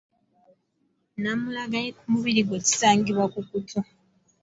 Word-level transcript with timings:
Namulagayi 1.21 1.89
ku 1.97 2.03
mubiri 2.13 2.41
gwo 2.47 2.57
kisangibwa 2.65 3.25
ku 3.33 3.39
kutu. 3.49 3.79